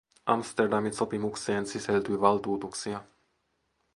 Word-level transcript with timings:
Amsterdamin 0.25 0.93
sopimukseen 0.93 1.65
sisältyy 1.65 2.21
valtuutuksia. 2.21 3.03